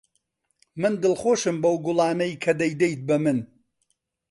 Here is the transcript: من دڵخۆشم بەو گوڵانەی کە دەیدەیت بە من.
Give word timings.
من 0.79 0.93
دڵخۆشم 1.03 1.55
بەو 1.63 1.75
گوڵانەی 1.85 2.33
کە 2.43 2.51
دەیدەیت 2.59 2.99
بە 3.07 3.17
من. 3.23 3.39